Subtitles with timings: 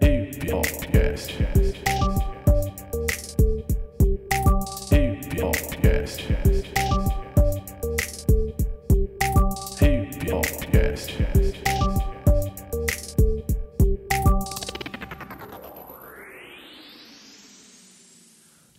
[0.00, 1.87] E podcast.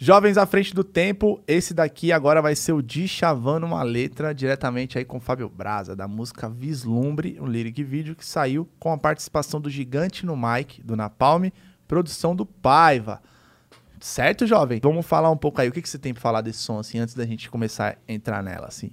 [0.02, 4.34] Jovens à frente do tempo, esse daqui agora vai ser o Di Chavando uma letra
[4.34, 8.94] diretamente aí com o Fábio Braza, da música Vislumbre, um lyric vídeo que saiu com
[8.94, 11.50] a participação do Gigante no Mike, do Napalm,
[11.86, 13.22] produção do Paiva.
[14.00, 14.80] Certo, jovem?
[14.82, 16.98] Vamos falar um pouco aí, o que, que você tem pra falar desse som, assim,
[17.00, 18.92] antes da gente começar a entrar nela, assim?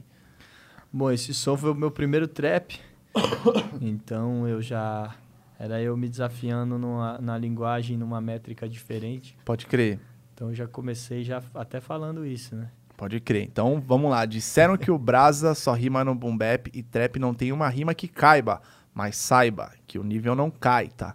[0.93, 2.81] Bom, esse som foi o meu primeiro trap.
[3.81, 5.15] então eu já.
[5.57, 9.39] Era eu me desafiando numa, na linguagem, numa métrica diferente.
[9.45, 10.01] Pode crer.
[10.37, 12.69] Então eu já comecei já até falando isso, né?
[12.95, 13.43] Pode crer.
[13.45, 14.27] Então, vamos lá.
[14.27, 17.95] Disseram que o Brasa só rima no boom bap e trap não tem uma rima
[17.95, 18.61] que caiba.
[18.95, 21.15] Mas saiba que o nível não cai, tá?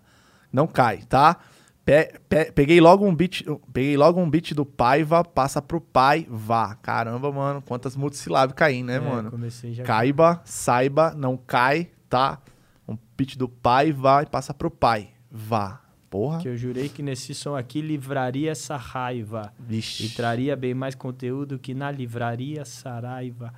[0.51, 1.37] Não cai, tá?
[1.85, 6.27] Pe- pe- peguei logo um beat, peguei logo um beat do Paiva, passa pro pai,
[6.29, 6.75] vá.
[6.75, 9.29] Caramba, mano, quantas multisilábicas caem, né, É, mano?
[9.31, 9.83] Comecei já.
[9.83, 12.39] Caiba, saiba, não cai, tá?
[12.87, 15.79] Um beat do pai, vá e passa pro pai, vá.
[16.11, 16.39] Porra.
[16.39, 19.53] Que eu jurei que nesse som aqui livraria essa raiva.
[19.57, 20.05] Vixe.
[20.05, 23.53] E traria bem mais conteúdo que na livraria Saraiva.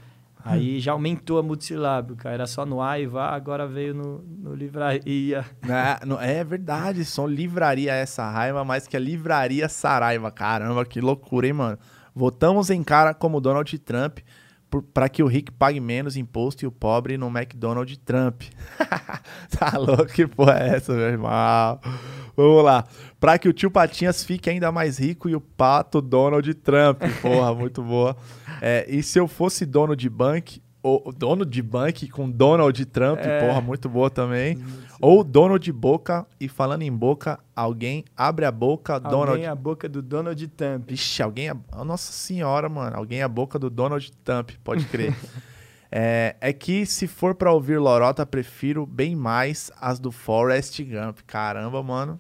[0.45, 2.29] Aí já aumentou a multisilábica.
[2.29, 5.43] Era só no A e vá, agora veio no, no livraria.
[6.05, 10.29] Não- É verdade, só livraria essa raiva, mais que a livraria Saraiva.
[10.29, 11.79] Caramba, que loucura, hein, mano?
[12.13, 14.19] Votamos em cara como Donald Trump
[14.81, 18.43] pra que o rico pague menos imposto e o pobre no McDonald's Trump.
[19.59, 20.05] tá louco?
[20.05, 21.79] Que porra é essa, meu irmão?
[22.35, 22.85] Vamos lá.
[23.19, 27.01] Pra que o tio Patinhas fique ainda mais rico e o pato Donald Trump.
[27.21, 28.15] Porra, muito boa.
[28.61, 33.19] É, e se eu fosse dono de bank, ou dono de bank com Donald Trump,
[33.19, 33.39] É.
[33.39, 34.61] porra, muito boa também.
[34.99, 39.31] Ou dono de boca, e falando em boca, alguém abre a boca, Donald.
[39.31, 40.89] Alguém a boca do Donald Trump.
[40.89, 41.49] Vixe, alguém.
[41.49, 41.85] A...
[41.85, 42.97] Nossa senhora, mano.
[42.97, 45.15] Alguém a boca do Donald Trump, pode crer.
[45.89, 51.19] é, é que se for pra ouvir Lorota, prefiro bem mais as do Forrest Gump.
[51.25, 52.19] Caramba, mano.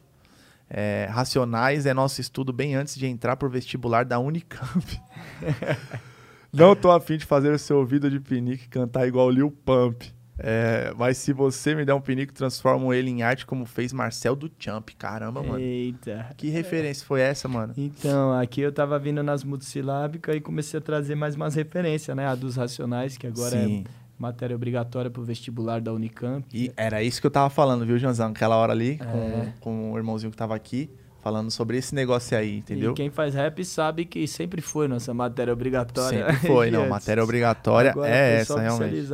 [0.69, 5.01] É, Racionais é nosso estudo bem antes de entrar pro vestibular da Unicamp.
[6.53, 10.03] Não tô afim de fazer o seu ouvido de pinique cantar igual Lil Pump.
[10.37, 14.35] É, mas se você me der um pinico, transformo ele em arte como fez Marcel
[14.35, 14.89] do Champ.
[14.97, 15.59] Caramba, mano.
[15.59, 16.27] Eita.
[16.35, 17.73] Que referência foi essa, mano?
[17.77, 22.25] Então, aqui eu tava vindo nas multisilábicas e comecei a trazer mais umas referências, né?
[22.27, 23.83] A dos Racionais, que agora Sim.
[23.87, 26.45] é matéria obrigatória pro vestibular da Unicamp.
[26.53, 28.29] E era isso que eu tava falando, viu, Janzão?
[28.29, 29.53] Aquela hora ali, com, É.
[29.59, 30.89] com o irmãozinho que tava aqui,
[31.23, 32.91] falando sobre esse negócio aí, entendeu?
[32.91, 36.25] E quem faz rap sabe que sempre foi nossa matéria obrigatória.
[36.25, 36.81] Sempre foi, não.
[36.81, 36.89] Antes.
[36.91, 39.07] Matéria obrigatória Agora é essa, realmente.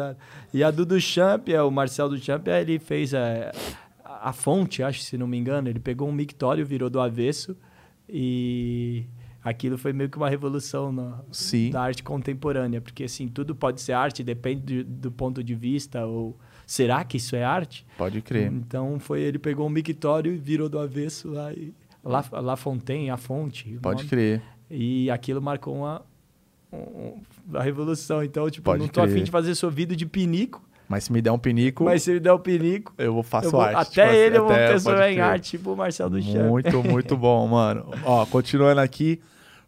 [0.51, 3.51] E a do Duchamp, é, o Marcel Duchamp, é, ele fez é,
[4.03, 5.69] a, a fonte, acho, se não me engano.
[5.69, 7.55] Ele pegou um mictório, virou do avesso
[8.07, 9.05] e
[9.43, 11.69] aquilo foi meio que uma revolução na- Sim.
[11.69, 12.81] da arte contemporânea.
[12.81, 16.35] Porque, assim, tudo pode ser arte, depende do, do ponto de vista ou...
[16.65, 17.85] Será que isso é arte?
[17.97, 18.51] Pode crer.
[18.51, 21.71] Então, foi ele pegou um mictório e virou do avesso lá e...
[22.03, 23.77] La, La Fontaine, a fonte.
[23.81, 24.09] Pode nome.
[24.09, 24.41] crer.
[24.69, 26.01] E aquilo marcou uma,
[26.71, 27.21] um-
[27.53, 28.23] a revolução.
[28.23, 29.13] Então, tipo, Pode não tô crer.
[29.15, 32.11] afim de fazer seu vídeo de pinico, Mas se me der um pinico, mas se
[32.11, 33.75] ele der o pinico, eu vou faço eu vou- arte.
[33.99, 36.19] até tipo, ele eu vou transformar em arte, tipo o Marcel do.
[36.19, 37.85] Muito, muito bom, mano.
[38.03, 39.19] Ó, continuando aqui.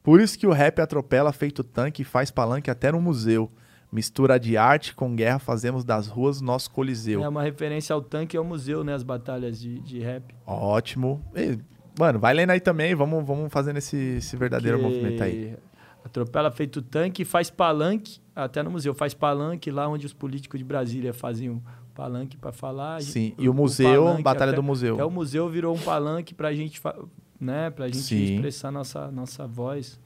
[0.04, 3.52] Por isso que o rap atropela feito tanque e faz palanque até no museu.
[3.92, 7.24] Mistura de arte com guerra, fazemos das ruas nosso coliseu.
[7.24, 8.94] É uma referência ao tanque e ao museu, né?
[8.96, 10.34] As batalhas de, de rap.
[10.48, 11.22] Ótimo.
[11.36, 11.60] E,
[12.00, 15.56] mano, vai lendo aí também, vamos, vamos fazendo esse, esse verdadeiro Que movimento aí.
[16.04, 20.64] Atropela feito tanque faz palanque, até no museu, faz palanque lá onde os políticos de
[20.64, 21.62] Brasília faziam
[21.94, 23.02] palanque para falar.
[23.02, 24.96] Sim, e o museu, palanque Batalha até- do Museu.
[24.96, 26.82] Até o museu virou um palanque pra gente,
[27.40, 28.34] né, pra gente Sim.
[28.36, 30.00] expressar nossa, nossa voz.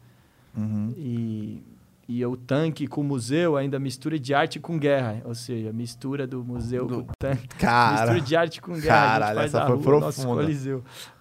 [0.58, 0.94] Uhum.
[0.98, 1.64] E,
[2.08, 5.22] e o tanque com o museu ainda mistura de arte com guerra.
[5.26, 7.48] Ou seja, mistura do museu Do- com o tanque.
[7.58, 8.86] Cara, mistura de arte com guerra.
[8.96, 10.44] caralho, essa foi rua profunda.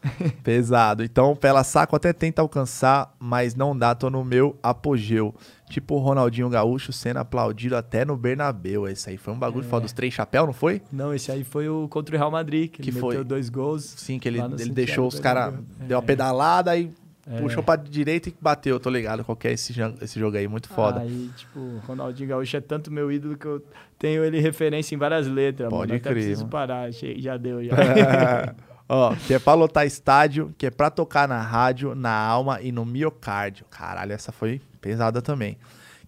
[0.42, 1.02] pesado.
[1.02, 5.34] Então, pela saco até tenta alcançar, mas não dá, tô no meu apogeu.
[5.70, 8.86] Tipo o Ronaldinho Gaúcho sendo aplaudido até no Bernabéu.
[8.86, 9.68] Esse aí foi um bagulho É.
[9.68, 10.82] foda dos três chapéus, não foi?
[10.92, 13.10] Não, esse aí foi o contra o Real Madrid, que, Que ele foi?
[13.14, 13.82] meteu dois gols.
[13.96, 15.88] Sim, que ele, ele deixou os caras, Bernabéu.
[15.88, 16.06] deu uma É.
[16.06, 16.92] pedalada e
[17.26, 17.40] É.
[17.40, 20.68] puxou pra direita e bateu, tô ligado qual que é esse, esse jogo aí, muito
[20.68, 21.00] foda.
[21.00, 23.62] Aí, tipo, Ronaldinho Gaúcho é tanto meu ídolo que eu
[23.98, 25.70] tenho ele referência em várias letras.
[25.70, 26.00] Pode mano.
[26.00, 26.50] Até crer, preciso mano.
[26.50, 27.74] parar, já deu, já.
[28.86, 32.70] Ó, que é pra lotar estádio, que é pra tocar na rádio, na alma e
[32.70, 33.64] no miocárdio.
[33.70, 35.56] Caralho, essa foi pesada também.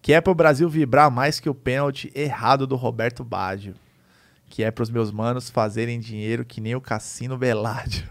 [0.01, 3.73] Que é pro Brasil vibrar mais que o pênalti errado do Roberto Baggio.
[4.49, 8.07] Que é pros meus manos fazerem dinheiro que nem o Cassino Beládio.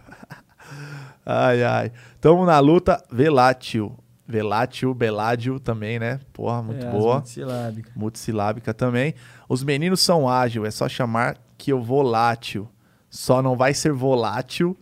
[1.26, 1.92] Ai, ai.
[2.20, 3.04] Tamo na luta.
[3.10, 3.98] Velátil.
[4.28, 6.18] Velátil, Beládio também, né?
[6.32, 7.14] Porra, muito É, boa.
[7.16, 7.92] multissilábicas.
[7.94, 9.14] Multissilábica também.
[9.48, 12.68] Os meninos são ágil, é só chamar que eu volátil.
[13.08, 14.76] Só não vai ser volátil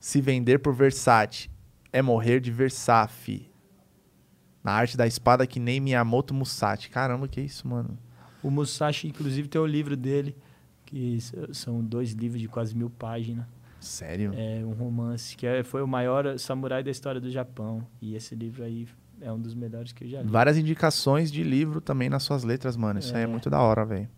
[0.00, 1.50] se vender por versátil.
[1.92, 3.48] É morrer de versafi.
[4.62, 6.90] Na arte da espada que nem Miyamoto Musashi.
[6.90, 7.96] Caramba, que isso, mano?
[8.42, 10.36] O Musashi, inclusive, tem o livro dele,
[10.84, 11.18] que
[11.52, 13.46] são dois livros de quase mil páginas.
[13.80, 14.32] Sério?
[14.36, 17.86] É um romance, que é- foi o maior samurai da história do Japão.
[18.00, 18.86] E esse livro aí
[19.20, 20.28] é um dos melhores que eu já li.
[20.28, 22.98] Várias indicações de livro também nas suas letras, mano.
[23.00, 23.26] Isso aí é É.
[23.26, 24.08] muito da hora, velho.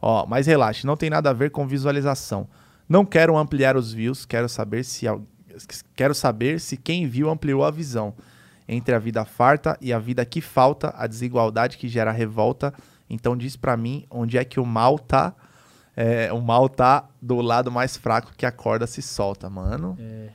[0.00, 2.48] Ó, mas relaxe, não tem nada a ver com visualização.
[2.88, 5.06] Não quero ampliar os views, quero saber se
[5.94, 8.14] quero saber se quem viu ampliou a visão.
[8.66, 12.72] Entre a vida farta e a vida que falta, a desigualdade que gera revolta.
[13.08, 15.34] Então diz pra mim onde é que o mal tá.
[15.96, 19.96] É, o mal tá do lado mais fraco que a corda se solta, mano.
[20.00, 20.30] É.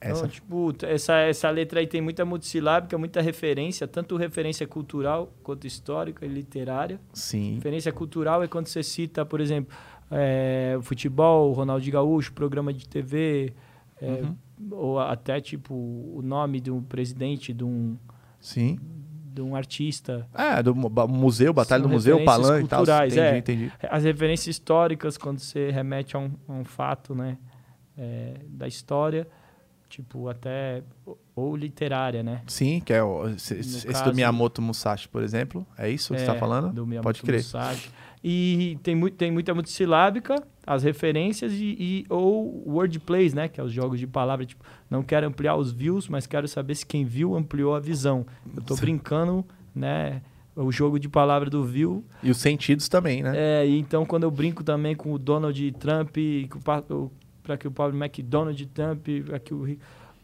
[0.00, 5.32] Essa Então, tipo, essa, essa letra aí tem muita multissilábica, muita referência, tanto referência cultural
[5.42, 7.00] quanto histórica e literária.
[7.12, 7.54] sim.
[7.56, 9.76] Referência cultural é quando você cita, por exemplo,
[10.10, 13.52] é, futebol, o Ronaldinho Gaúcho, programa de TV,
[14.00, 14.36] é, Uhum.
[14.70, 17.96] ou até tipo o nome de um presidente, de um,
[18.40, 18.78] Sim.
[19.34, 20.26] De um artista.
[20.34, 22.78] É, do museu, Batalha São do Museu, Palan e tal.
[22.80, 23.38] culturais, Entendi, é.
[23.38, 23.72] entendi.
[23.90, 27.36] As referências históricas, quando você remete a um, a um fato né,
[27.96, 29.26] é, da história,
[29.88, 30.82] tipo, até.
[31.34, 32.42] ou- literária, né?
[32.46, 35.66] Sim, que é o, esse, esse caso- do Miyamoto Musashi, por exemplo.
[35.76, 36.72] É isso que você É, tá falando?
[36.72, 37.38] Do Miyamoto Pode crer.
[37.38, 37.90] Musashi.
[38.22, 43.48] E tem, mu tem muita multissilábica, as referências e, e- ou wordplays, né?
[43.48, 44.44] Que é os jogos de palavra.
[44.44, 48.26] Tipo, não quero ampliar os views, mas quero saber se quem viu ampliou a visão.
[48.56, 48.80] Eu tô Sim.
[48.82, 49.44] brincando,
[49.74, 50.20] né?
[50.56, 52.04] O jogo de palavra do view.
[52.22, 53.32] E os sentidos também, né?
[53.36, 56.16] É, e então quando eu brinco também com o Donald Trump,
[57.42, 59.78] para que o Paulo McDonald Trump, para que o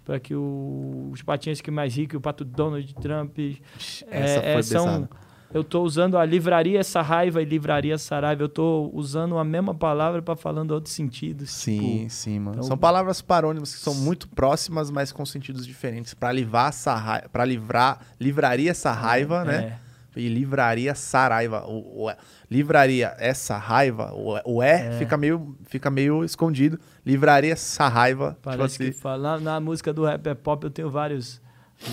[0.05, 3.39] para que o, os patinhos que mais rico, o pato Donald Trump,
[3.79, 5.09] Essa é, foi é, são.
[5.55, 8.43] Eu estou usando a livraria essa raiva e livraria Saraiva.
[8.43, 11.49] Eu estou usando a mesma palavra para falando outros sentidos.
[11.51, 12.57] Sim, tipo, sim, mano.
[12.57, 16.13] então- São palavras parônimas que são muito próximas, mas com sentidos diferentes.
[16.13, 19.79] Pra livrar essa raiva, para livrar, livraria essa raiva, né?
[19.81, 19.85] é,
[20.21, 21.65] E livraria Saraiva.
[21.67, 22.13] O, o-
[22.51, 24.93] livraria essa raiva, o, o E É.
[24.99, 26.79] fica, meio, fica meio escondido.
[27.07, 28.37] Livraria essa raiva.
[28.43, 31.41] parece tipo que assim, fala, na, na música do rap é pop eu tenho vários,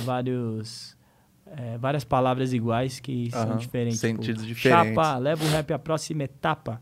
[0.05, 0.95] vários,
[1.57, 3.99] é, várias palavras iguais que são diferentes.
[3.99, 4.95] sentidos tipo, diferentes.
[4.95, 6.81] Chapa, leva o rap à próxima etapa.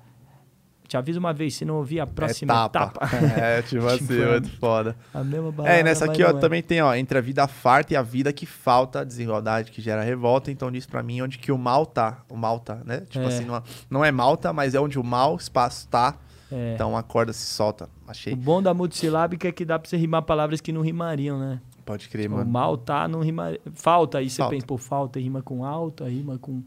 [0.88, 3.06] Te aviso uma vez, se não ouvir a próxima etapa.
[3.06, 3.16] etapa.
[3.40, 4.96] é, tipo assim, Tipo, muito foda.
[5.14, 6.34] a mesma É, e nessa aqui, ó, é.
[6.40, 10.02] também tem, ó, entre a vida farta e a vida que falta, desigualdade que gera
[10.02, 10.50] revolta.
[10.52, 12.24] Então diz pra mim onde que o mal tá.
[12.28, 13.02] O mal tá, né?
[13.08, 13.28] Tipo É.
[13.28, 16.16] assim, não, não é malta, mas é onde o mal espaço tá.
[16.52, 16.74] É.
[16.74, 17.88] Então a corda se solta.
[18.08, 18.36] O Achei.
[18.36, 21.62] bom da multissilábica é que dá pra você rimar palavras que não rimariam, né?
[21.90, 22.52] Pode crer, O mano.
[22.52, 23.60] mal tá, não rimaria.
[23.74, 24.54] Falta, aí você Falta.
[24.54, 26.62] pensa, pô, falta, rima com alta, rima com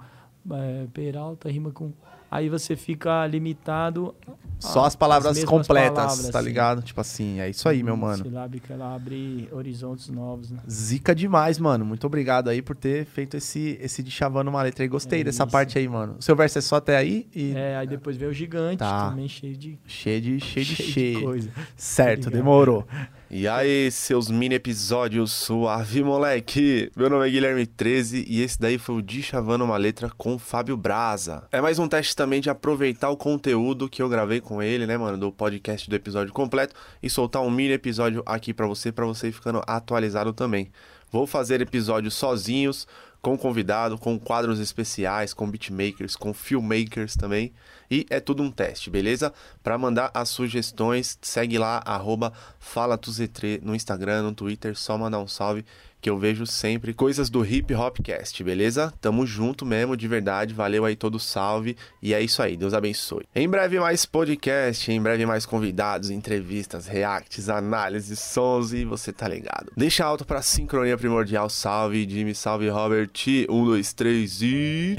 [0.50, 1.92] é, peralta, rima com.
[2.28, 4.14] Aí você fica limitado.
[4.58, 6.48] Só as palavras mesmas completas, palavras, tá assim.
[6.48, 6.82] ligado?
[6.82, 8.24] Tipo assim, é isso aí, meu mano.
[8.24, 10.58] Silábica, ela abre horizontes novos, né?
[10.68, 11.84] Zica demais, mano.
[11.84, 14.88] Muito obrigado aí por ter feito esse, esse de chavando uma letra aí.
[14.88, 15.52] Gostei É dessa isso.
[15.52, 16.16] parte aí, mano.
[16.18, 19.10] O seu verso é só até aí e É, aí depois veio o gigante, Tá.
[19.10, 21.22] também cheio de, cheio de cheio de cheio.
[21.22, 21.50] coisa.
[21.76, 22.32] Certo, Obrigado.
[22.42, 22.86] demorou.
[23.34, 26.92] E aí, seus mini episódios suave, moleque!
[26.94, 30.38] Meu nome é Guilherme 13 e esse daí foi o De Chavando uma Letra com
[30.38, 31.48] Fábio Braza.
[31.50, 34.98] É mais um teste também de aproveitar o conteúdo que eu gravei com ele, né,
[34.98, 39.06] mano, do podcast do episódio completo e soltar um mini episódio aqui pra você, pra
[39.06, 40.70] você ir ficando atualizado também.
[41.12, 42.88] Vou fazer episódios sozinhos,
[43.20, 47.52] com convidado, com quadros especiais, com beatmakers, com filmmakers também.
[47.90, 49.30] E é tudo um teste, beleza?
[49.62, 55.28] Para mandar as sugestões, segue lá, arroba FalaTuzetre no Instagram, no Twitter, só mandar um
[55.28, 55.66] salve
[56.02, 58.92] que eu vejo sempre coisas do Hip Hopcast, beleza?
[59.00, 63.24] Tamo junto mesmo, de verdade, valeu aí todo salve e é isso aí, Deus abençoe.
[63.32, 69.28] Em breve mais podcast, em breve mais convidados, entrevistas, reacts, análises, sons e você tá
[69.28, 69.70] ligado.
[69.76, 73.10] Deixa alto pra sincronia primordial, salve Jimmy, salve Robert,
[73.48, 74.96] um, dois, três e...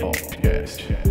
[0.00, 1.05] Podcast.